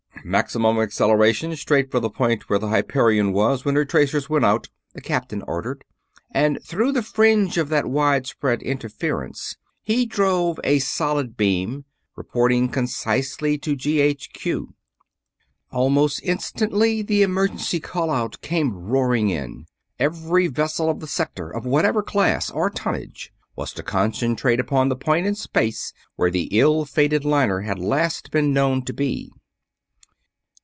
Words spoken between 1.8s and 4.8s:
for the point where the Hyperion was when her tracers went out,"